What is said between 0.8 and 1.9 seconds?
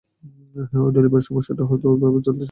ঐ ডেলিভারির সমস্যাটার, হয়তো